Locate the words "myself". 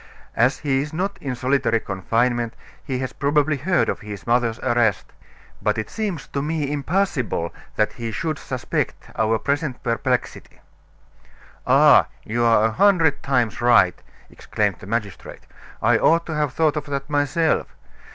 17.07-17.67